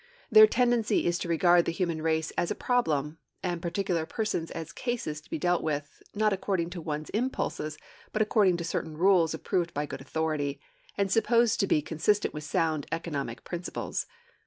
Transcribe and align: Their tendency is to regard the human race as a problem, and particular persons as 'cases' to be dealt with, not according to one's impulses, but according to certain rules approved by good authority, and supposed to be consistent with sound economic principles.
Their 0.31 0.47
tendency 0.47 1.05
is 1.05 1.19
to 1.19 1.27
regard 1.29 1.65
the 1.65 1.71
human 1.71 2.01
race 2.01 2.31
as 2.35 2.49
a 2.49 2.55
problem, 2.55 3.19
and 3.43 3.61
particular 3.61 4.07
persons 4.07 4.49
as 4.49 4.71
'cases' 4.71 5.21
to 5.21 5.29
be 5.29 5.37
dealt 5.37 5.61
with, 5.61 6.01
not 6.15 6.33
according 6.33 6.71
to 6.71 6.81
one's 6.81 7.11
impulses, 7.11 7.77
but 8.11 8.19
according 8.23 8.57
to 8.57 8.63
certain 8.63 8.97
rules 8.97 9.35
approved 9.35 9.75
by 9.75 9.85
good 9.85 10.01
authority, 10.01 10.59
and 10.97 11.11
supposed 11.11 11.59
to 11.59 11.67
be 11.67 11.83
consistent 11.83 12.33
with 12.33 12.43
sound 12.43 12.87
economic 12.91 13.43
principles. 13.43 14.07